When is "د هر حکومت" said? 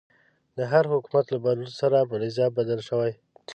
0.57-1.25